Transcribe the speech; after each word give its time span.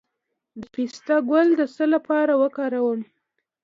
د 0.59 0.61
پسته 0.73 1.15
ګل 1.29 1.47
د 1.59 1.61
څه 1.75 1.85
لپاره 1.93 2.33
وکاروم؟ 2.41 2.99